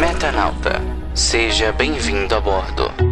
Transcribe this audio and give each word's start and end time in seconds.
Metanauta, 0.00 0.80
seja 1.14 1.72
bem-vindo 1.72 2.34
a 2.34 2.40
bordo. 2.40 3.11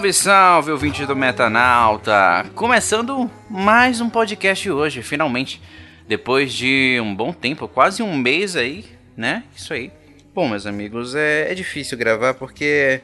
Salve, 0.00 0.12
salve, 0.14 0.70
ouvinte 0.70 1.04
do 1.04 1.14
Metanauta! 1.14 2.46
Começando 2.54 3.30
mais 3.50 4.00
um 4.00 4.08
podcast 4.08 4.70
hoje, 4.70 5.02
finalmente. 5.02 5.60
Depois 6.08 6.54
de 6.54 6.98
um 7.02 7.14
bom 7.14 7.34
tempo, 7.34 7.68
quase 7.68 8.02
um 8.02 8.16
mês 8.16 8.56
aí, 8.56 8.86
né? 9.14 9.44
Isso 9.54 9.74
aí. 9.74 9.92
Bom, 10.34 10.48
meus 10.48 10.64
amigos, 10.64 11.14
é, 11.14 11.52
é 11.52 11.54
difícil 11.54 11.98
gravar 11.98 12.32
porque 12.32 13.02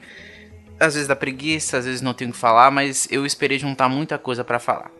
às 0.80 0.94
vezes 0.94 1.06
dá 1.06 1.14
preguiça, 1.14 1.76
às 1.76 1.84
vezes 1.84 2.00
não 2.00 2.14
tenho 2.14 2.30
o 2.30 2.32
que 2.32 2.38
falar, 2.38 2.70
mas 2.70 3.06
eu 3.10 3.26
esperei 3.26 3.58
juntar 3.58 3.90
muita 3.90 4.16
coisa 4.16 4.42
pra 4.42 4.58
falar. 4.58 4.90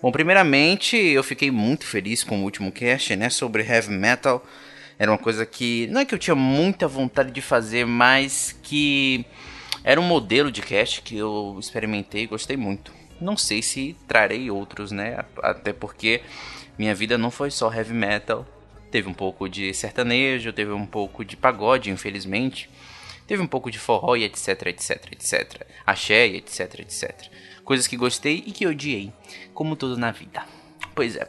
Bom, 0.00 0.10
primeiramente, 0.10 0.96
eu 0.96 1.22
fiquei 1.22 1.50
muito 1.50 1.84
feliz 1.84 2.24
com 2.24 2.40
o 2.40 2.44
último 2.44 2.72
cast, 2.72 3.14
né, 3.14 3.28
sobre 3.28 3.62
heavy 3.62 3.92
metal. 3.92 4.42
Era 4.98 5.10
uma 5.10 5.18
coisa 5.18 5.44
que 5.44 5.86
não 5.88 6.00
é 6.00 6.06
que 6.06 6.14
eu 6.14 6.18
tinha 6.18 6.34
muita 6.34 6.88
vontade 6.88 7.30
de 7.30 7.42
fazer, 7.42 7.84
mas 7.84 8.58
que 8.62 9.26
era 9.84 10.00
um 10.00 10.04
modelo 10.04 10.50
de 10.50 10.62
cast 10.62 11.02
que 11.02 11.16
eu 11.16 11.56
experimentei 11.58 12.22
e 12.22 12.26
gostei 12.26 12.56
muito. 12.56 12.92
Não 13.20 13.36
sei 13.36 13.62
se 13.62 13.96
trarei 14.06 14.50
outros, 14.50 14.90
né? 14.90 15.24
Até 15.42 15.72
porque 15.72 16.22
minha 16.78 16.94
vida 16.94 17.18
não 17.18 17.30
foi 17.30 17.50
só 17.50 17.72
heavy 17.72 17.94
metal. 17.94 18.46
Teve 18.90 19.08
um 19.08 19.14
pouco 19.14 19.48
de 19.48 19.72
sertanejo, 19.72 20.52
teve 20.52 20.72
um 20.72 20.86
pouco 20.86 21.24
de 21.24 21.36
pagode, 21.36 21.90
infelizmente. 21.90 22.68
Teve 23.26 23.42
um 23.42 23.46
pouco 23.46 23.70
de 23.70 23.78
forró 23.78 24.16
e 24.16 24.24
etc, 24.24 24.66
etc, 24.66 25.12
etc. 25.12 25.66
Axé 25.86 26.28
e 26.28 26.36
etc, 26.36 26.80
etc. 26.80 27.28
Coisas 27.64 27.86
que 27.86 27.96
gostei 27.96 28.42
e 28.46 28.52
que 28.52 28.66
odiei, 28.66 29.12
como 29.54 29.76
tudo 29.76 29.96
na 29.96 30.10
vida. 30.10 30.44
Pois 30.94 31.16
é. 31.16 31.28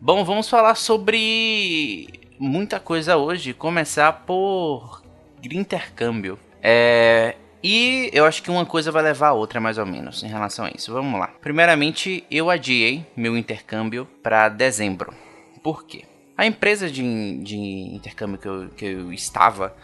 Bom, 0.00 0.24
vamos 0.24 0.48
falar 0.48 0.74
sobre 0.74 2.08
muita 2.38 2.78
coisa 2.78 3.16
hoje. 3.16 3.52
Começar 3.52 4.12
por 4.24 5.02
intercâmbio. 5.42 6.38
É, 6.62 7.36
e 7.62 8.10
eu 8.12 8.24
acho 8.24 8.42
que 8.42 8.50
uma 8.50 8.66
coisa 8.66 8.90
vai 8.90 9.02
levar 9.02 9.28
a 9.28 9.32
outra, 9.32 9.60
mais 9.60 9.78
ou 9.78 9.86
menos, 9.86 10.24
em 10.24 10.26
relação 10.26 10.64
a 10.64 10.70
isso. 10.74 10.92
Vamos 10.92 11.18
lá. 11.18 11.28
Primeiramente, 11.40 12.24
eu 12.28 12.50
adiei 12.50 13.06
meu 13.16 13.36
intercâmbio 13.36 14.08
para 14.20 14.48
dezembro. 14.48 15.14
Por 15.62 15.84
quê? 15.84 16.04
A 16.36 16.44
empresa 16.44 16.90
de, 16.90 17.38
de 17.38 17.56
intercâmbio 17.56 18.38
que 18.38 18.48
eu, 18.48 18.68
que 18.76 18.84
eu 18.84 19.12
estava, 19.12 19.76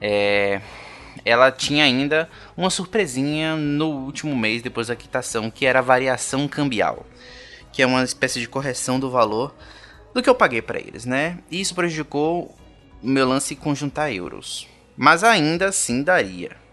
é, 0.00 0.62
ela 1.26 1.52
tinha 1.52 1.84
ainda 1.84 2.26
uma 2.56 2.70
surpresinha 2.70 3.54
no 3.54 4.04
último 4.06 4.34
mês, 4.34 4.62
depois 4.62 4.86
da 4.86 4.96
quitação, 4.96 5.50
que 5.50 5.66
era 5.66 5.80
a 5.80 5.82
variação 5.82 6.48
cambial. 6.48 7.04
Que 7.70 7.82
é 7.82 7.86
uma 7.86 8.02
espécie 8.02 8.40
de 8.40 8.48
correção 8.48 8.98
do 8.98 9.10
valor 9.10 9.54
do 10.14 10.22
que 10.22 10.30
eu 10.30 10.34
paguei 10.34 10.62
para 10.62 10.78
eles, 10.78 11.04
né? 11.04 11.38
E 11.50 11.60
isso 11.60 11.74
prejudicou 11.74 12.56
o 13.02 13.06
meu 13.06 13.28
lance 13.28 13.54
conjuntar 13.54 14.10
euros. 14.10 14.66
Mas 14.96 15.22
ainda 15.22 15.68
assim 15.68 16.02
daria 16.02 16.64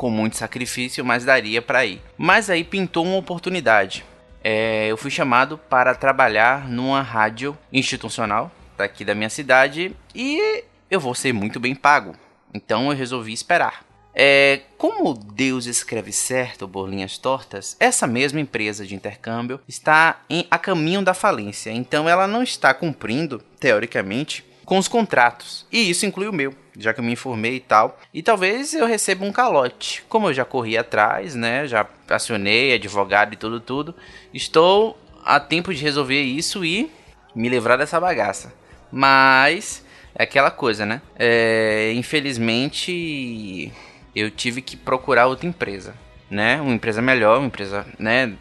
com 0.00 0.08
muito 0.08 0.38
sacrifício, 0.38 1.04
mas 1.04 1.26
daria 1.26 1.60
para 1.60 1.84
ir. 1.84 2.00
Mas 2.16 2.48
aí 2.48 2.64
pintou 2.64 3.04
uma 3.04 3.18
oportunidade. 3.18 4.02
É, 4.42 4.86
eu 4.86 4.96
fui 4.96 5.10
chamado 5.10 5.58
para 5.58 5.94
trabalhar 5.94 6.66
numa 6.66 7.02
rádio 7.02 7.54
institucional 7.70 8.50
daqui 8.78 9.04
da 9.04 9.14
minha 9.14 9.28
cidade 9.28 9.94
e 10.14 10.64
eu 10.90 10.98
vou 10.98 11.14
ser 11.14 11.34
muito 11.34 11.60
bem 11.60 11.74
pago. 11.74 12.16
Então 12.54 12.90
eu 12.90 12.96
resolvi 12.96 13.34
esperar. 13.34 13.84
É, 14.14 14.62
como 14.78 15.12
Deus 15.12 15.66
escreve 15.66 16.12
certo, 16.12 16.66
bolinhas 16.66 17.18
tortas, 17.18 17.76
essa 17.78 18.06
mesma 18.06 18.40
empresa 18.40 18.86
de 18.86 18.94
intercâmbio 18.94 19.60
está 19.68 20.22
em, 20.30 20.46
a 20.50 20.56
caminho 20.56 21.02
da 21.02 21.12
falência. 21.12 21.70
Então 21.70 22.08
ela 22.08 22.26
não 22.26 22.42
está 22.42 22.72
cumprindo, 22.72 23.42
teoricamente, 23.60 24.46
com 24.64 24.78
os 24.78 24.88
contratos. 24.88 25.66
E 25.70 25.90
isso 25.90 26.06
inclui 26.06 26.28
o 26.28 26.32
meu, 26.32 26.54
já 26.78 26.92
que 26.92 27.00
eu 27.00 27.04
me 27.04 27.12
informei 27.12 27.56
e 27.56 27.60
tal. 27.60 27.98
E 28.12 28.22
talvez 28.22 28.74
eu 28.74 28.86
receba 28.86 29.24
um 29.24 29.32
calote. 29.32 30.04
Como 30.08 30.28
eu 30.28 30.34
já 30.34 30.44
corri 30.44 30.76
atrás, 30.78 31.34
né? 31.34 31.66
Já 31.66 31.86
acionei 32.08 32.74
advogado 32.74 33.34
e 33.34 33.36
tudo, 33.36 33.60
tudo. 33.60 33.94
Estou 34.32 34.98
a 35.24 35.38
tempo 35.38 35.74
de 35.74 35.82
resolver 35.82 36.20
isso 36.20 36.64
e 36.64 36.90
me 37.34 37.48
livrar 37.48 37.78
dessa 37.78 38.00
bagaça. 38.00 38.52
Mas 38.90 39.84
é 40.14 40.24
aquela 40.24 40.50
coisa, 40.50 40.84
né? 40.84 41.00
É, 41.18 41.92
infelizmente 41.94 43.72
eu 44.14 44.30
tive 44.30 44.60
que 44.60 44.76
procurar 44.76 45.26
outra 45.26 45.46
empresa, 45.46 45.94
né? 46.30 46.60
Uma 46.60 46.74
empresa 46.74 47.00
melhor, 47.00 47.38
uma 47.38 47.46
empresa, 47.46 47.86
né? 47.98 48.32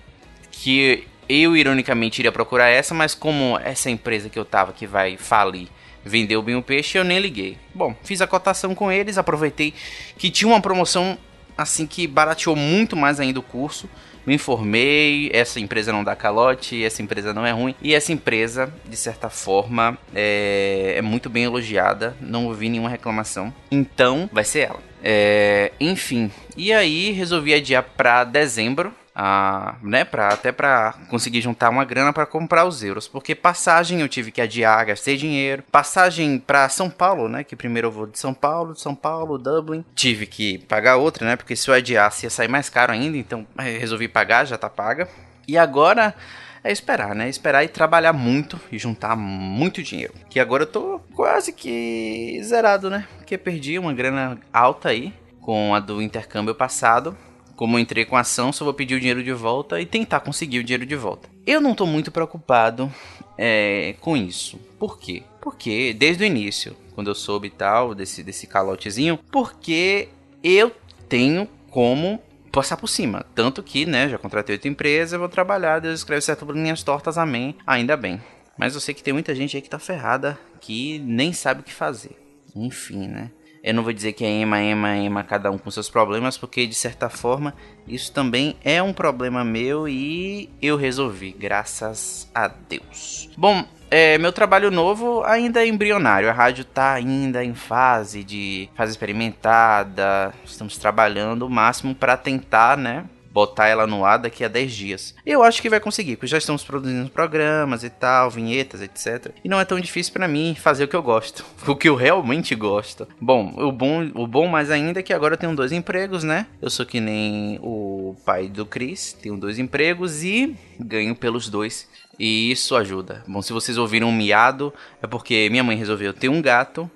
Que 0.51 1.07
eu 1.28 1.56
ironicamente 1.56 2.19
iria 2.22 2.31
procurar 2.31 2.69
essa, 2.69 2.94
mas 2.94 3.13
como 3.13 3.59
essa 3.59 3.90
empresa 3.90 4.30
que 4.30 4.40
eu 4.40 4.46
tava 4.46 4.74
que 4.74 4.88
vai 4.88 5.16
falir 5.16 5.68
vendeu 6.04 6.42
bem 6.42 6.56
o 6.56 6.62
peixe, 6.62 6.98
eu 6.98 7.04
nem 7.04 7.20
liguei. 7.20 7.58
Bom, 7.74 7.96
fiz 8.04 8.22
a 8.22 8.28
cotação 8.28 8.74
com 8.74 8.92
eles, 8.92 9.18
aproveitei 9.18 9.74
que 10.18 10.30
tinha 10.30 10.48
uma 10.48 10.62
promoção 10.62 11.18
assim 11.58 11.86
que 11.86 12.08
barateou 12.08 12.56
muito 12.56 12.96
mais 12.96 13.20
ainda 13.20 13.40
o 13.40 13.44
curso. 13.44 13.90
Me 14.26 14.36
informei, 14.36 15.30
essa 15.34 15.60
empresa 15.60 15.92
não 15.92 16.04
dá 16.04 16.16
calote, 16.16 16.84
essa 16.84 17.02
empresa 17.02 17.34
não 17.34 17.46
é 17.46 17.52
ruim. 17.52 17.74
E 17.82 17.96
essa 17.96 18.12
empresa, 18.12 18.72
de 18.88 18.96
certa 18.96 19.30
forma, 19.30 19.98
é, 20.14 20.96
é 20.98 21.02
muito 21.02 21.30
bem 21.30 21.46
elogiada. 21.46 22.16
Não 22.22 22.46
ouvi 22.46 22.70
nenhuma 22.70 22.90
reclamação. 22.90 23.54
Então, 23.72 24.30
vai 24.31 24.44
ser 24.44 24.70
ela. 24.70 24.80
É, 25.04 25.72
enfim, 25.80 26.30
e 26.58 26.74
aí 26.74 27.12
resolvi 27.12 27.54
adiar 27.54 27.84
para 27.96 28.24
dezembro 28.24 28.94
a, 29.22 29.75
né, 29.84 30.06
pra, 30.06 30.30
até 30.30 30.50
para 30.50 30.94
conseguir 31.09 31.41
juntar 31.41 31.69
uma 31.69 31.84
grana 31.84 32.13
para 32.13 32.25
comprar 32.25 32.63
os 32.63 32.81
euros, 32.81 33.06
porque 33.06 33.35
passagem 33.35 34.00
eu 34.00 34.07
tive 34.07 34.31
que 34.31 34.40
adiar, 34.40 34.85
gastei 34.85 35.18
dinheiro. 35.18 35.62
Passagem 35.69 36.40
para 36.40 36.69
São 36.69 36.90
Paulo, 36.90 37.28
né, 37.28 37.44
que 37.44 37.53
primeiro 37.53 37.90
eu 37.90 37.91
vou 37.91 38.07
de 38.07 38.18
São 38.18 38.34
Paulo, 38.34 38.74
de 38.74 38.80
São 38.80 38.96
Paulo, 38.96 39.38
Dublin, 39.38 39.84
tive 39.94 40.25
que 40.25 40.59
pagar 40.59 40.96
outra, 40.96 41.28
né, 41.28 41.35
porque 41.35 41.53
se 41.53 41.69
eu 41.69 41.74
adiasse 41.74 42.25
ia 42.25 42.30
sair 42.30 42.47
mais 42.47 42.69
caro 42.69 42.94
ainda, 42.94 43.18
então 43.18 43.46
resolvi 43.57 44.07
pagar, 44.07 44.46
já 44.46 44.57
tá 44.57 44.69
paga. 44.69 45.09
E 45.46 45.57
agora 45.57 46.16
é 46.63 46.72
esperar, 46.72 47.13
né? 47.13 47.28
Esperar 47.28 47.63
e 47.63 47.68
trabalhar 47.68 48.13
muito 48.13 48.59
e 48.72 48.78
juntar 48.78 49.16
muito 49.16 49.81
dinheiro. 49.81 50.13
Que 50.30 50.40
agora 50.40 50.63
eu 50.63 50.68
tô 50.68 51.01
quase 51.13 51.51
que 51.51 52.40
zerado, 52.44 52.90
né? 52.90 53.07
Porque 53.18 53.38
perdi 53.38 53.80
uma 53.80 53.94
grana 53.94 54.38
alta 54.53 54.90
aí 54.90 55.13
com 55.41 55.74
a 55.74 55.80
do 55.80 56.01
intercâmbio 56.01 56.53
passado 56.53 57.18
como 57.59 57.75
eu 57.75 57.81
entrei 57.81 58.06
com 58.06 58.16
a 58.16 58.22
ação, 58.22 58.53
só 58.53 58.64
vou 58.64 58.74
pedir 58.74 58.96
o 58.96 59.00
dinheiro 59.00 59.22
de 59.22 59.34
volta 59.34 59.81
e 59.81 59.86
tentar 59.86 60.22
conseguir 60.22 60.59
o 60.59 60.64
dinheiro 60.64 60.86
de 60.86 60.96
volta. 60.96 61.28
Eu 61.46 61.59
não 61.59 61.74
estou 61.74 61.86
muito 61.86 62.09
preocupado 62.09 62.90
é, 63.38 63.96
com 64.00 64.16
isso. 64.16 64.58
Por 64.80 64.97
quê? 64.97 65.24
Porque 65.42 65.94
desde 65.94 66.24
o 66.24 66.25
início, 66.25 66.74
quando 66.96 67.09
eu 67.09 67.16
soube 67.16 67.50
tal, 67.50 67.94
desse, 67.94 68.24
desse 68.24 68.48
calotezinho, 68.48 69.19
porque 69.30 70.08
eu 70.42 70.72
tenho 71.09 71.50
como 71.69 72.24
passar 72.50 72.78
por 72.78 72.88
cima. 72.88 73.25
Tanto 73.36 73.62
que, 73.62 73.86
né, 73.86 74.08
já 74.08 74.18
contratei 74.18 74.56
outra 74.56 74.69
empresa, 74.69 75.18
vou 75.18 75.28
trabalhar, 75.28 75.80
Deus 75.80 76.00
escreve 76.00 76.22
certo 76.22 76.46
por 76.46 76.56
linhas 76.56 76.81
tortas, 76.81 77.18
amém. 77.18 77.58
Ainda 77.68 77.98
bem. 77.98 78.22
Mas 78.58 78.74
eu 78.74 78.80
sei 78.80 78.96
que 78.96 79.03
tem 79.03 79.12
muita 79.14 79.36
gente 79.36 79.58
aí 79.58 79.62
que 79.62 79.69
tá 79.69 79.80
ferrada, 79.80 80.40
que 80.62 80.98
nem 81.00 81.34
sabe 81.34 81.59
o 81.59 81.64
que 81.66 81.74
fazer. 81.74 82.18
Enfim, 82.56 83.09
né? 83.09 83.31
Eu 83.64 83.74
não 83.74 83.84
vou 83.84 83.92
dizer 83.94 84.14
que 84.14 84.24
é 84.24 84.30
ema, 84.30 84.62
ema, 84.62 84.96
ema, 84.96 85.24
cada 85.24 85.52
um 85.52 85.58
com 85.58 85.70
seus 85.70 85.90
problemas, 85.90 86.38
porque 86.38 86.66
de 86.66 86.75
certa 86.75 87.10
forma 87.10 87.54
isso 87.88 88.12
também 88.12 88.56
é 88.63 88.81
um 88.81 88.94
problema 88.94 89.44
meu 89.44 89.88
e 89.88 90.50
eu 90.62 90.78
resolvi, 90.78 91.31
graças 91.31 92.30
a 92.34 92.48
Deus. 92.48 93.30
Bom, 93.38 93.66
é, 93.92 94.18
meu 94.19 94.31
trabalho 94.31 94.69
novo 94.69 95.24
ainda 95.24 95.63
é 95.63 95.68
embrionário. 95.68 96.30
A 96.30 96.34
rádio 96.34 96.62
está 96.62 96.94
ainda 96.94 97.44
em 97.44 97.56
fase 97.56 98.24
de 98.24 98.69
fase 98.75 98.92
experimentada. 98.92 100.34
Estamos 100.45 100.78
trabalhando 100.78 101.45
o 101.45 101.50
máximo 101.50 101.95
para 101.95 102.16
tentar, 102.16 102.78
né? 102.78 103.06
Botar 103.39 103.68
ela 103.68 103.88
no 103.88 104.03
ar 104.03 104.18
daqui 104.18 104.44
a 104.44 104.47
10 104.47 104.71
dias. 104.74 105.15
Eu 105.25 105.44
acho 105.44 105.62
que 105.62 105.69
vai 105.69 105.80
conseguir, 105.80 106.15
porque 106.18 106.27
já 106.27 106.38
estamos 106.38 106.63
produzindo 106.63 107.09
programas 107.09 107.83
e 107.83 107.89
tal, 107.89 108.30
vinhetas, 108.30 108.81
etc. 108.81 109.31
E 109.44 109.50
não 109.50 109.59
é 109.59 109.65
tão 109.65 109.80
difícil 109.80 110.12
para 110.13 110.27
mim 110.27 110.56
fazer 110.59 110.83
o 110.83 110.88
que 110.88 110.95
eu 110.95 111.03
gosto, 111.03 111.45
o 111.68 111.75
que 111.75 111.88
eu 111.88 111.95
realmente 111.95 112.53
gosto. 112.56 113.07
Bom, 113.19 113.53
o 113.57 113.71
bom, 113.71 114.09
o 114.13 114.27
bom 114.27 114.47
mais 114.47 114.69
ainda 114.69 115.00
é 115.00 115.03
que 115.03 115.13
agora 115.13 115.36
eu 115.36 115.38
tenho 115.38 115.56
dois 115.56 115.71
empregos, 115.71 116.24
né? 116.24 116.47
Eu 116.62 116.69
sou 116.69 116.86
que 116.86 117.00
nem 117.00 117.59
o 117.62 118.15
pai 118.25 118.47
do 118.47 118.65
Chris, 118.65 119.13
tenho 119.13 119.38
dois 119.38 119.57
empregos 119.57 120.24
e 120.24 120.56
ganho 120.80 121.15
pelos 121.15 121.50
dois. 121.50 121.88
E 122.18 122.51
isso 122.51 122.75
ajuda. 122.75 123.24
Bom, 123.25 123.41
se 123.41 123.53
vocês 123.53 123.77
ouviram 123.77 124.09
um 124.09 124.15
miado, 124.15 124.74
é 125.01 125.07
porque 125.07 125.47
minha 125.50 125.63
mãe 125.63 125.77
resolveu 125.77 126.13
ter 126.13 126.27
um 126.27 126.41
gato, 126.41 126.91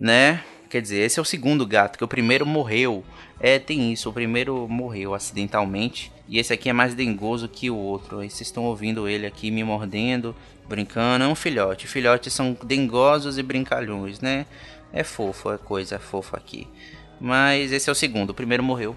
né? 0.00 0.42
Quer 0.68 0.82
dizer, 0.82 1.00
esse 1.00 1.18
é 1.18 1.22
o 1.22 1.24
segundo 1.24 1.66
gato, 1.66 1.96
que 1.98 2.04
o 2.04 2.08
primeiro 2.08 2.44
morreu. 2.46 3.04
É, 3.38 3.58
tem 3.58 3.92
isso, 3.92 4.08
o 4.08 4.12
primeiro 4.12 4.66
morreu 4.68 5.14
acidentalmente. 5.14 6.12
E 6.28 6.38
esse 6.38 6.52
aqui 6.52 6.68
é 6.68 6.72
mais 6.72 6.94
dengoso 6.94 7.48
que 7.48 7.70
o 7.70 7.76
outro. 7.76 8.18
Aí 8.18 8.28
vocês 8.28 8.48
estão 8.48 8.64
ouvindo 8.64 9.08
ele 9.08 9.26
aqui 9.26 9.50
me 9.50 9.62
mordendo, 9.62 10.34
brincando. 10.68 11.24
É 11.24 11.28
um 11.28 11.34
filhote. 11.34 11.86
Filhotes 11.86 12.32
são 12.32 12.56
dengosos 12.64 13.38
e 13.38 13.42
brincalhões, 13.42 14.20
né? 14.20 14.46
É 14.92 15.04
fofo, 15.04 15.52
é 15.52 15.58
coisa 15.58 15.98
fofa 15.98 16.36
aqui. 16.36 16.66
Mas 17.20 17.72
esse 17.72 17.88
é 17.88 17.92
o 17.92 17.94
segundo, 17.94 18.30
o 18.30 18.34
primeiro 18.34 18.62
morreu. 18.62 18.96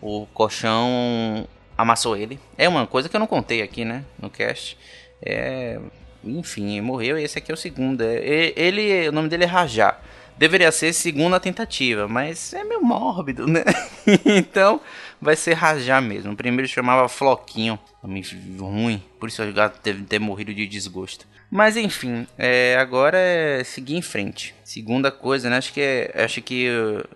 O 0.00 0.26
colchão 0.34 1.46
amassou 1.76 2.16
ele. 2.16 2.38
É 2.58 2.68
uma 2.68 2.86
coisa 2.86 3.08
que 3.08 3.16
eu 3.16 3.20
não 3.20 3.26
contei 3.26 3.62
aqui, 3.62 3.84
né? 3.84 4.04
No 4.20 4.28
cast. 4.28 4.76
É. 5.22 5.80
Enfim, 6.22 6.80
morreu 6.80 7.18
e 7.18 7.22
esse 7.22 7.38
aqui 7.38 7.50
é 7.50 7.54
o 7.54 7.56
segundo. 7.56 8.02
É, 8.02 8.52
ele, 8.56 9.08
o 9.08 9.12
nome 9.12 9.28
dele 9.28 9.44
é 9.44 9.46
Rajá. 9.46 9.98
Deveria 10.36 10.72
ser 10.72 10.92
segunda 10.92 11.38
tentativa, 11.38 12.08
mas 12.08 12.52
é 12.52 12.64
meio 12.64 12.82
mórbido, 12.82 13.46
né? 13.46 13.62
então 14.26 14.80
vai 15.20 15.36
ser 15.36 15.54
Rajá 15.54 16.00
mesmo. 16.00 16.32
O 16.32 16.36
primeiro 16.36 16.68
chamava 16.68 17.08
Floquinho. 17.08 17.78
Nome 18.02 18.22
ruim. 18.58 19.02
Por 19.20 19.28
isso 19.28 19.42
o 19.42 19.52
gato 19.52 19.80
deve 19.82 20.02
ter 20.02 20.18
morrido 20.18 20.52
de 20.52 20.66
desgosto. 20.66 21.26
Mas 21.50 21.76
enfim, 21.76 22.26
é, 22.36 22.76
agora 22.80 23.16
é 23.16 23.62
seguir 23.62 23.94
em 23.94 24.02
frente. 24.02 24.54
Segunda 24.64 25.12
coisa, 25.12 25.48
né? 25.48 25.56
Acho 25.56 25.72
que 25.72 25.80
é, 25.80 26.24
acho 26.24 26.42
que 26.42 26.68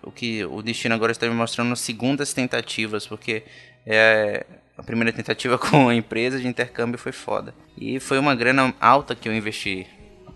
o, 0.03 0.09
o 0.09 0.11
que 0.11 0.45
o 0.45 0.61
destino 0.61 0.95
agora 0.95 1.11
está 1.11 1.27
me 1.27 1.35
mostrando 1.35 1.75
segundas 1.75 2.33
tentativas, 2.33 3.05
porque 3.05 3.43
é, 3.85 4.45
a 4.77 4.83
primeira 4.83 5.11
tentativa 5.11 5.57
com 5.59 5.89
a 5.89 5.95
empresa 5.95 6.39
de 6.39 6.47
intercâmbio 6.47 6.97
foi 6.97 7.11
foda. 7.11 7.53
E 7.77 7.99
foi 7.99 8.17
uma 8.17 8.33
grana 8.33 8.73
alta 8.79 9.13
que 9.13 9.27
eu 9.27 9.35
investi. 9.35 9.85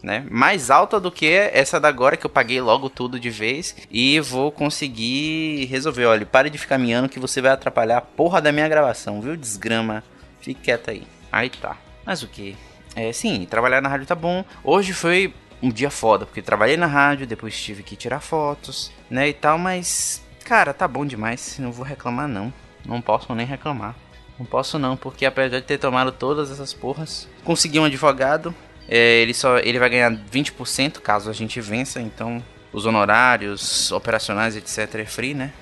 Né? 0.03 0.25
Mais 0.29 0.69
alta 0.69 0.99
do 0.99 1.09
que 1.09 1.25
essa 1.27 1.79
da 1.79 1.87
agora 1.87 2.17
que 2.17 2.25
eu 2.25 2.29
paguei 2.29 2.59
logo 2.59 2.89
tudo 2.89 3.17
de 3.17 3.29
vez 3.29 3.73
e 3.89 4.19
vou 4.19 4.51
conseguir 4.51 5.63
resolver. 5.65 6.05
Olha, 6.05 6.25
pare 6.25 6.49
de 6.49 6.57
ficar 6.57 6.77
miando 6.77 7.07
que 7.07 7.21
você 7.21 7.39
vai 7.39 7.51
atrapalhar 7.51 7.99
a 7.99 8.01
porra 8.01 8.41
da 8.41 8.51
minha 8.51 8.67
gravação, 8.67 9.21
viu? 9.21 9.37
Desgrama. 9.37 10.03
Fique 10.41 10.59
quieto 10.59 10.91
aí. 10.91 11.07
Aí 11.31 11.49
tá. 11.49 11.77
Mas 12.05 12.21
o 12.21 12.27
que? 12.27 12.57
É, 12.95 13.13
sim, 13.13 13.47
trabalhar 13.49 13.81
na 13.81 13.87
rádio 13.87 14.05
tá 14.05 14.13
bom. 14.13 14.43
Hoje 14.61 14.91
foi 14.91 15.33
um 15.61 15.69
dia 15.69 15.89
foda, 15.89 16.25
porque 16.25 16.41
trabalhei 16.41 16.75
na 16.75 16.85
rádio, 16.85 17.25
depois 17.25 17.57
tive 17.57 17.81
que 17.81 17.95
tirar 17.95 18.19
fotos, 18.19 18.91
né, 19.09 19.29
e 19.29 19.33
tal, 19.33 19.57
mas 19.57 20.21
cara, 20.43 20.73
tá 20.73 20.85
bom 20.89 21.05
demais, 21.05 21.57
não 21.57 21.71
vou 21.71 21.85
reclamar 21.85 22.27
não. 22.27 22.53
Não 22.85 23.01
posso 23.01 23.33
nem 23.33 23.45
reclamar. 23.45 23.95
Não 24.37 24.45
posso 24.45 24.77
não, 24.77 24.97
porque 24.97 25.25
apesar 25.25 25.59
de 25.59 25.65
ter 25.65 25.77
tomado 25.77 26.11
todas 26.11 26.51
essas 26.51 26.73
porras, 26.73 27.29
consegui 27.45 27.79
um 27.79 27.85
advogado. 27.85 28.53
É, 28.87 29.21
ele 29.21 29.33
só 29.33 29.59
ele 29.59 29.79
vai 29.79 29.89
ganhar 29.89 30.11
20% 30.11 30.99
caso 30.99 31.29
a 31.29 31.33
gente 31.33 31.59
vença, 31.61 32.01
então 32.01 32.43
os 32.71 32.85
honorários 32.85 33.91
operacionais 33.91 34.55
etc 34.55 34.95
é 34.95 35.05
free, 35.05 35.33
né? 35.33 35.53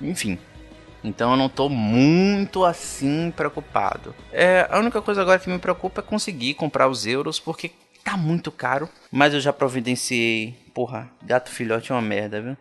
Enfim. 0.00 0.38
Então 1.02 1.30
eu 1.30 1.36
não 1.36 1.48
tô 1.48 1.68
muito 1.68 2.64
assim 2.64 3.32
preocupado. 3.36 4.14
É, 4.32 4.66
a 4.70 4.78
única 4.78 5.00
coisa 5.00 5.22
agora 5.22 5.38
que 5.38 5.48
me 5.48 5.58
preocupa 5.58 6.00
é 6.00 6.04
conseguir 6.04 6.54
comprar 6.54 6.88
os 6.88 7.06
euros, 7.06 7.38
porque 7.38 7.70
tá 8.04 8.16
muito 8.16 8.50
caro. 8.50 8.88
Mas 9.10 9.34
eu 9.34 9.40
já 9.40 9.52
providenciei. 9.52 10.56
Porra, 10.74 11.10
gato 11.22 11.50
filhote 11.50 11.92
é 11.92 11.94
uma 11.94 12.02
merda, 12.02 12.40
viu? 12.40 12.56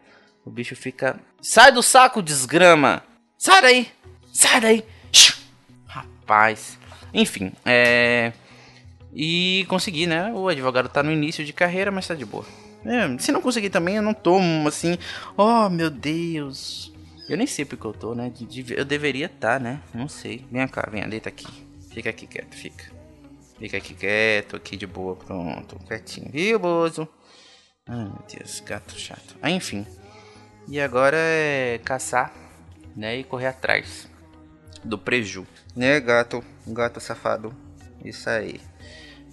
O 0.46 0.50
bicho 0.50 0.76
fica. 0.76 1.20
Sai 1.42 1.72
do 1.72 1.84
saco, 1.84 2.22
desgrama! 2.22 3.04
Sai 3.38 3.62
daí! 3.62 3.92
Sai 4.32 4.62
daí! 4.62 4.86
Rapaz. 5.86 6.78
Enfim, 7.14 7.52
é. 7.66 8.32
E 9.20 9.66
consegui, 9.68 10.06
né? 10.06 10.32
O 10.32 10.48
advogado 10.48 10.88
tá 10.88 11.02
no 11.02 11.12
início 11.12 11.44
de 11.44 11.52
carreira, 11.52 11.90
mas 11.90 12.08
tá 12.08 12.14
de 12.14 12.24
boa. 12.24 12.46
É, 12.86 13.18
se 13.18 13.32
não 13.32 13.42
conseguir 13.42 13.72
também, 13.72 13.96
eu 13.96 14.04
não 14.04 14.14
tô 14.14 14.38
assim. 14.68 14.96
Oh, 15.36 15.68
meu 15.72 15.90
Deus. 15.90 16.94
Eu 17.28 17.36
nem 17.36 17.48
sei 17.48 17.66
porque 17.66 17.88
eu 17.88 17.94
tô, 17.94 18.14
né? 18.14 18.32
Eu 18.70 18.86
deveria 18.86 19.26
estar, 19.26 19.58
tá, 19.58 19.60
né? 19.60 19.82
Não 19.92 20.08
sei. 20.08 20.46
Vem 20.52 20.68
cá, 20.68 20.88
vem, 20.92 21.10
deita 21.10 21.30
aqui. 21.30 21.48
Fica 21.90 22.12
aqui 22.12 22.28
quieto, 22.28 22.56
fica. 22.56 22.92
Fica 23.58 23.78
aqui 23.78 23.96
quieto, 23.96 24.56
aqui 24.56 24.78
de 24.78 24.86
boa, 24.86 25.16
pronto. 25.16 25.80
Quietinho, 25.88 26.30
viu, 26.32 26.60
Bozo? 26.60 27.08
Ai, 27.88 28.04
meu 28.04 28.20
Deus, 28.32 28.60
gato 28.60 29.00
chato. 29.00 29.36
Ah, 29.42 29.50
enfim. 29.50 29.84
E 30.68 30.80
agora 30.80 31.18
é 31.18 31.80
caçar, 31.84 32.32
né? 32.96 33.18
E 33.18 33.24
correr 33.24 33.48
atrás 33.48 34.08
do 34.84 34.96
preju. 34.96 35.48
Né, 35.76 36.00
gato? 36.00 36.44
Gato 36.68 37.00
safado. 37.00 37.52
Isso 38.06 38.30
aí. 38.30 38.62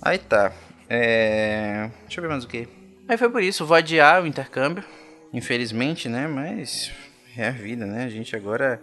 Aí 0.04 0.18
tá. 0.18 0.52
É... 0.88 1.88
Deixa 2.02 2.20
eu 2.20 2.22
ver 2.22 2.28
mais 2.28 2.44
o 2.44 2.48
que. 2.48 2.68
Aí 3.08 3.16
foi 3.16 3.30
por 3.30 3.42
isso, 3.42 3.64
vou 3.64 3.76
adiar 3.76 4.22
o 4.22 4.26
intercâmbio. 4.26 4.84
Infelizmente, 5.32 6.10
né? 6.10 6.28
Mas 6.28 6.92
é 7.34 7.48
a 7.48 7.50
vida, 7.50 7.86
né? 7.86 8.04
A 8.04 8.08
gente 8.10 8.36
agora. 8.36 8.80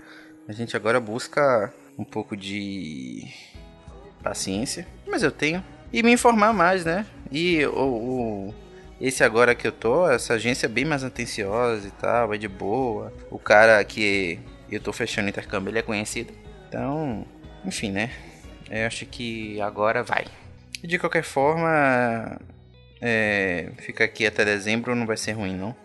A 0.47 0.51
gente 0.51 0.75
agora 0.75 0.99
busca 0.99 1.71
um 1.97 2.03
pouco 2.03 2.35
de 2.35 3.27
paciência. 4.23 4.87
Mas 5.07 5.21
eu 5.21 5.31
tenho. 5.31 5.63
E 5.93 6.01
me 6.01 6.11
informar 6.11 6.53
mais, 6.53 6.83
né? 6.83 7.05
E 7.31 7.63
o, 7.67 8.49
o 8.49 8.55
esse 8.99 9.23
agora 9.23 9.53
que 9.53 9.67
eu 9.67 9.71
tô, 9.71 10.09
essa 10.09 10.33
agência 10.33 10.65
é 10.65 10.69
bem 10.69 10.85
mais 10.85 11.03
atenciosa 11.03 11.87
e 11.87 11.91
tal, 11.91 12.33
é 12.33 12.37
de 12.37 12.47
boa. 12.47 13.13
O 13.29 13.37
cara 13.37 13.83
que 13.83 14.39
eu 14.71 14.79
tô 14.79 14.91
fechando 14.91 15.27
o 15.27 15.29
intercâmbio, 15.29 15.69
ele 15.69 15.79
é 15.79 15.83
conhecido. 15.83 16.33
Então, 16.67 17.25
enfim, 17.63 17.91
né? 17.91 18.09
Eu 18.69 18.87
acho 18.87 19.05
que 19.05 19.61
agora 19.61 20.01
vai. 20.01 20.25
De 20.83 20.97
qualquer 20.97 21.23
forma, 21.23 22.39
é, 22.99 23.71
ficar 23.77 24.05
aqui 24.05 24.25
até 24.25 24.43
dezembro 24.43 24.95
não 24.95 25.05
vai 25.05 25.17
ser 25.17 25.33
ruim, 25.33 25.55
não. 25.55 25.75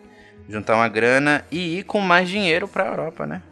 Juntar 0.48 0.76
uma 0.76 0.88
grana 0.88 1.44
e 1.50 1.78
ir 1.78 1.84
com 1.84 2.00
mais 2.00 2.28
dinheiro 2.28 2.66
para 2.66 2.84
a 2.84 2.88
Europa, 2.88 3.26
né? 3.26 3.42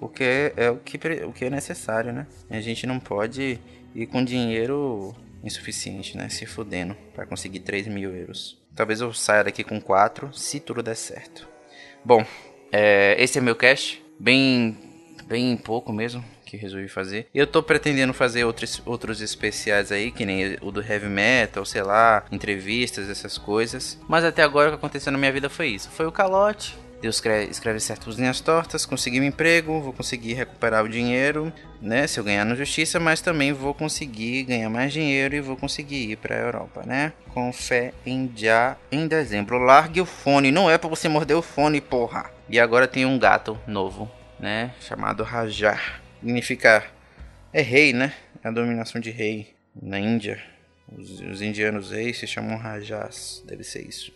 Porque 0.00 0.52
é 0.56 0.70
o 0.70 0.76
que, 0.76 0.98
o 1.24 1.32
que 1.32 1.44
é 1.44 1.50
necessário, 1.50 2.12
né? 2.12 2.26
A 2.50 2.60
gente 2.60 2.86
não 2.86 2.98
pode 2.98 3.58
ir 3.94 4.06
com 4.06 4.24
dinheiro 4.24 5.14
insuficiente, 5.44 6.16
né? 6.16 6.28
Se 6.28 6.46
fudendo 6.46 6.96
para 7.14 7.26
conseguir 7.26 7.60
3 7.60 7.86
mil 7.88 8.14
euros. 8.14 8.60
Talvez 8.74 9.00
eu 9.00 9.12
saia 9.12 9.44
daqui 9.44 9.62
com 9.62 9.80
4, 9.80 10.32
se 10.32 10.60
tudo 10.60 10.82
der 10.82 10.96
certo. 10.96 11.48
Bom, 12.04 12.24
é, 12.72 13.16
esse 13.22 13.38
é 13.38 13.40
meu 13.40 13.56
cash. 13.56 14.00
Bem, 14.18 14.76
bem 15.26 15.56
pouco 15.56 15.92
mesmo 15.92 16.24
que 16.48 16.56
resolvi 16.56 16.88
fazer. 16.88 17.26
Eu 17.34 17.46
tô 17.46 17.62
pretendendo 17.62 18.14
fazer 18.14 18.44
outros, 18.44 18.82
outros 18.86 19.20
especiais 19.20 19.92
aí, 19.92 20.10
que 20.10 20.24
nem 20.24 20.56
o 20.62 20.72
do 20.72 20.82
heavy 20.82 21.08
metal, 21.08 21.64
sei 21.64 21.82
lá, 21.82 22.24
entrevistas, 22.32 23.10
essas 23.10 23.36
coisas. 23.36 23.98
Mas 24.08 24.24
até 24.24 24.42
agora 24.42 24.68
o 24.68 24.70
que 24.72 24.76
aconteceu 24.76 25.12
na 25.12 25.18
minha 25.18 25.32
vida 25.32 25.50
foi 25.50 25.68
isso. 25.68 25.90
Foi 25.90 26.06
o 26.06 26.12
calote, 26.12 26.74
Deus 27.00 27.22
escreve, 27.50 27.78
certas 27.78 28.16
linhas 28.16 28.40
tortas, 28.40 28.84
consegui 28.84 29.20
um 29.20 29.24
emprego, 29.24 29.80
vou 29.80 29.92
conseguir 29.92 30.34
recuperar 30.34 30.84
o 30.84 30.88
dinheiro, 30.88 31.52
né, 31.80 32.08
se 32.08 32.18
eu 32.18 32.24
ganhar 32.24 32.44
na 32.44 32.56
justiça, 32.56 32.98
mas 32.98 33.20
também 33.20 33.52
vou 33.52 33.72
conseguir 33.72 34.42
ganhar 34.42 34.68
mais 34.68 34.92
dinheiro 34.92 35.36
e 35.36 35.40
vou 35.40 35.56
conseguir 35.56 36.10
ir 36.10 36.16
para 36.16 36.34
a 36.34 36.40
Europa, 36.40 36.82
né? 36.84 37.12
Com 37.32 37.52
fé 37.52 37.92
em 38.04 38.28
já 38.34 38.76
em 38.90 39.06
dezembro. 39.06 39.58
Largue 39.58 40.00
o 40.00 40.06
fone, 40.06 40.50
não 40.50 40.68
é 40.68 40.76
para 40.76 40.88
você 40.88 41.08
morder 41.08 41.36
o 41.36 41.42
fone, 41.42 41.80
porra. 41.80 42.32
E 42.50 42.58
agora 42.58 42.88
tem 42.88 43.06
um 43.06 43.16
gato 43.16 43.56
novo, 43.64 44.10
né, 44.40 44.72
chamado 44.80 45.22
Rajar 45.22 46.07
significa 46.20 46.84
é 47.52 47.62
rei, 47.62 47.92
né? 47.92 48.12
É 48.42 48.48
a 48.48 48.50
dominação 48.50 49.00
de 49.00 49.10
rei 49.10 49.54
na 49.80 49.98
Índia. 49.98 50.42
Os, 50.90 51.20
os 51.20 51.42
indianos 51.42 51.90
reis 51.90 52.18
se 52.18 52.26
chamam 52.26 52.56
Rajas, 52.56 53.42
deve 53.46 53.64
ser 53.64 53.86
isso. 53.86 54.12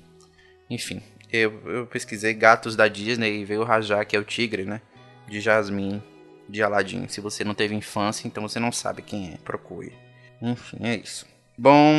Enfim, 0.71 1.03
eu, 1.31 1.61
eu 1.69 1.87
pesquisei 1.87 2.33
gatos 2.35 2.77
da 2.77 2.89
Disney 2.89 3.41
e 3.41 3.45
veio 3.45 3.61
o 3.61 3.65
Rajá, 3.65 4.05
que 4.05 4.17
é 4.17 4.19
o 4.19 4.25
tigre, 4.25 4.65
né? 4.65 4.81
De 5.29 5.41
Jasmine, 5.41 6.03
de 6.49 6.63
Aladdin. 6.63 7.09
Se 7.09 7.21
você 7.21 7.45
não 7.45 7.55
teve 7.55 7.75
infância, 7.75 8.27
então 8.27 8.43
você 8.43 8.59
não 8.59 8.73
sabe 8.73 9.03
quem 9.03 9.33
é. 9.33 9.37
Procure. 9.39 9.93
Enfim, 10.41 10.79
é 10.81 10.97
isso. 10.97 11.27
Bom, 11.57 11.93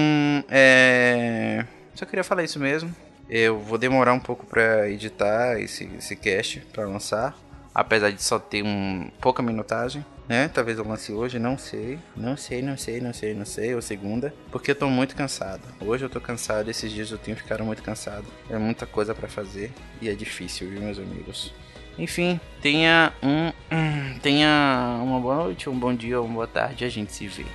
é... 0.50 1.66
Só 1.96 2.06
queria 2.06 2.24
falar 2.24 2.44
isso 2.44 2.60
mesmo. 2.60 2.94
Eu 3.30 3.60
vou 3.60 3.78
demorar 3.78 4.14
um 4.14 4.20
pouco 4.20 4.46
para 4.46 4.90
editar 4.90 5.60
esse, 5.60 5.90
esse 5.98 6.16
cast 6.16 6.60
para 6.72 6.86
lançar 6.86 7.38
apesar 7.74 8.12
de 8.12 8.22
só 8.22 8.38
ter 8.38 8.64
um 8.64 9.10
pouca 9.20 9.42
minutagem, 9.42 10.06
né? 10.28 10.48
Talvez 10.48 10.78
eu 10.78 10.88
lance 10.88 11.12
hoje, 11.12 11.40
não 11.40 11.58
sei, 11.58 12.00
não 12.16 12.38
sei, 12.38 12.62
não 12.62 12.78
sei, 12.78 13.02
não 13.02 13.14
sei, 13.14 13.34
não 13.34 13.46
sei, 13.46 13.76
ou 13.76 13.82
segunda, 13.82 14.34
porque 14.52 14.72
eu 14.72 14.76
tô 14.76 14.90
muito 14.90 15.16
cansado. 15.16 15.62
Hoje 15.82 16.06
eu 16.06 16.10
tô 16.10 16.22
cansado, 16.22 16.70
esses 16.70 16.92
dias 16.92 17.12
eu 17.12 17.18
tenho 17.18 17.36
ficado 17.36 17.64
muito 17.64 17.82
cansado. 17.82 18.26
É 18.50 18.58
muita 18.58 18.86
coisa 18.86 19.14
para 19.14 19.28
fazer 19.28 19.72
e 20.02 20.10
é 20.10 20.14
difícil, 20.14 20.70
viu, 20.70 20.82
meus 20.82 21.00
amigos? 21.00 21.54
Enfim, 21.98 22.40
tenha 22.62 23.14
um, 23.22 23.52
tenha 24.22 25.00
uma 25.04 25.20
boa 25.20 25.36
noite, 25.36 25.70
um 25.70 25.78
bom 25.78 25.94
dia, 25.94 26.20
uma 26.22 26.34
boa 26.34 26.48
tarde, 26.48 26.86
a 26.86 26.90
gente 26.90 27.14
se 27.14 27.28
vê. 27.28 27.46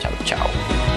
Tchau, 0.00 0.12
tchau. 0.24 0.91